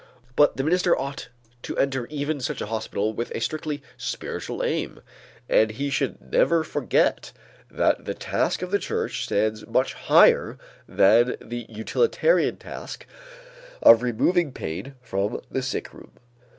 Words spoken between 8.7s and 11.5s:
the church stands much higher than